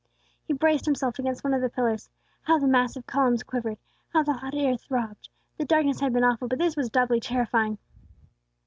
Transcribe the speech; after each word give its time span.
He 0.47 0.53
braced 0.53 0.85
himself 0.85 1.19
against 1.19 1.43
one 1.43 1.53
of 1.53 1.61
the 1.61 1.69
pillars. 1.69 2.09
How 2.41 2.57
the 2.57 2.67
massive 2.67 3.05
columns 3.05 3.43
quivered! 3.43 3.77
How 4.11 4.23
the 4.23 4.33
hot 4.33 4.55
air 4.55 4.75
throbbed! 4.75 5.29
The 5.59 5.65
darkness 5.65 5.99
had 5.99 6.11
been 6.11 6.23
awful, 6.23 6.47
but 6.47 6.57
this 6.57 6.75
was 6.75 6.89
doubly 6.89 7.19
terrifying. 7.19 7.77